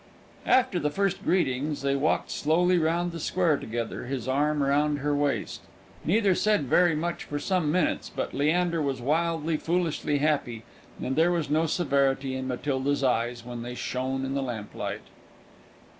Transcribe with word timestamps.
After 0.47 0.79
the 0.79 0.89
first 0.89 1.23
greetings, 1.23 1.83
they 1.83 1.95
walked 1.95 2.31
slowly 2.31 2.79
round 2.79 3.11
the 3.11 3.19
square 3.19 3.55
together, 3.55 4.07
his 4.07 4.27
arm 4.27 4.63
around 4.63 4.95
her 4.97 5.15
waist. 5.15 5.61
Neither 6.03 6.33
said 6.33 6.63
very 6.63 6.95
much 6.95 7.25
for 7.25 7.37
some 7.37 7.71
minutes, 7.71 8.09
but 8.09 8.33
Leander 8.33 8.81
was 8.81 8.99
wildly, 8.99 9.57
foolishly 9.57 10.17
happy, 10.17 10.63
and 10.99 11.15
there 11.15 11.31
was 11.31 11.51
no 11.51 11.67
severity 11.67 12.33
in 12.35 12.47
Matilda's 12.47 13.03
eyes 13.03 13.45
when 13.45 13.61
they 13.61 13.75
shone 13.75 14.25
in 14.25 14.33
the 14.33 14.41
lamp 14.41 14.73
light. 14.73 15.01